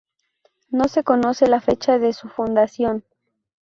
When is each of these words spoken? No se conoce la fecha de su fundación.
No 0.71 0.85
se 0.87 1.03
conoce 1.03 1.45
la 1.47 1.61
fecha 1.61 1.99
de 1.99 2.11
su 2.13 2.27
fundación. 2.27 3.03